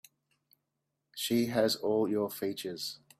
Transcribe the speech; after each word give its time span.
She 1.15 1.45
has 1.45 1.75
all 1.75 2.09
your 2.09 2.31
features. 2.31 3.01